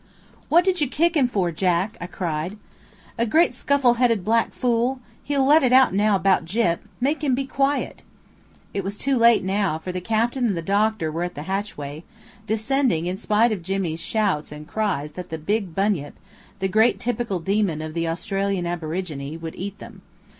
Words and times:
"What 0.49 0.65
did 0.65 0.81
you 0.81 0.87
kick 0.87 1.15
him 1.15 1.27
for, 1.27 1.51
Jack?" 1.51 1.95
I 2.01 2.07
cried. 2.07 2.57
"A 3.19 3.25
great 3.27 3.53
scuffle 3.53 3.93
headed 3.99 4.25
black 4.25 4.51
fool! 4.51 4.99
he'll 5.23 5.45
let 5.45 5.61
it 5.61 5.71
out 5.71 5.93
now 5.93 6.15
about 6.15 6.43
Gyp. 6.43 6.79
Make 6.99 7.23
him 7.23 7.35
be 7.35 7.45
quiet." 7.45 8.01
It 8.73 8.83
was 8.83 8.97
too 8.97 9.15
late, 9.15 9.43
for 9.83 9.91
the 9.91 10.01
captain 10.01 10.47
and 10.47 10.57
the 10.57 10.63
doctor 10.63 11.11
were 11.11 11.21
at 11.21 11.35
the 11.35 11.43
hatchway, 11.43 12.03
descending 12.47 13.05
in 13.05 13.15
spite 13.15 13.51
of 13.51 13.61
Jimmy's 13.61 14.01
shouts 14.01 14.51
and 14.51 14.67
cries 14.67 15.11
that 15.11 15.29
the 15.29 15.37
big 15.37 15.75
bunyip 15.75 16.15
the 16.57 16.67
great 16.67 16.99
typical 16.99 17.39
demon 17.39 17.79
of 17.79 17.93
the 17.93 18.07
Australian 18.07 18.65
aborigine 18.65 19.37
would 19.37 19.53
eat 19.53 19.77
them. 19.77 20.01